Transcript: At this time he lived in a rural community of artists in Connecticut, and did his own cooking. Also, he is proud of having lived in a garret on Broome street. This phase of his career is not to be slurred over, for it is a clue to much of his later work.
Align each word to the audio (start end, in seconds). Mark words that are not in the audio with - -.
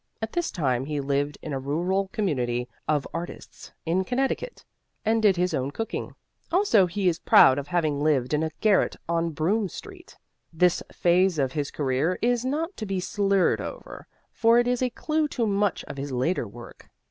At 0.19 0.31
this 0.33 0.49
time 0.49 0.85
he 0.85 0.99
lived 0.99 1.37
in 1.43 1.53
a 1.53 1.59
rural 1.59 2.07
community 2.07 2.67
of 2.87 3.05
artists 3.13 3.71
in 3.85 4.03
Connecticut, 4.03 4.65
and 5.05 5.21
did 5.21 5.35
his 5.37 5.53
own 5.53 5.69
cooking. 5.69 6.15
Also, 6.51 6.87
he 6.87 7.07
is 7.07 7.19
proud 7.19 7.59
of 7.59 7.67
having 7.67 8.01
lived 8.01 8.33
in 8.33 8.41
a 8.41 8.49
garret 8.61 8.95
on 9.07 9.29
Broome 9.29 9.69
street. 9.69 10.17
This 10.51 10.81
phase 10.91 11.37
of 11.37 11.51
his 11.51 11.69
career 11.69 12.17
is 12.19 12.43
not 12.43 12.75
to 12.77 12.87
be 12.87 12.99
slurred 12.99 13.61
over, 13.61 14.07
for 14.31 14.57
it 14.57 14.67
is 14.67 14.81
a 14.81 14.89
clue 14.89 15.27
to 15.27 15.45
much 15.45 15.83
of 15.83 15.97
his 15.97 16.11
later 16.11 16.47
work. 16.47 16.89